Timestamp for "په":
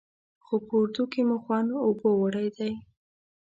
0.67-0.73